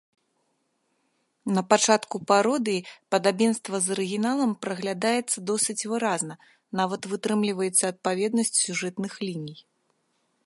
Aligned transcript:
Напачатку 1.57 2.15
пародыі 2.31 2.79
падабенства 3.15 3.75
з 3.87 3.91
арыгіналам 3.95 4.51
праглядаецца 4.67 5.37
досыць 5.51 5.87
выразна, 5.91 6.35
нават 6.79 7.01
вытрымліваецца 7.11 7.83
адпаведнасць 7.93 8.57
сюжэтных 8.65 9.11
ліній. 9.25 9.57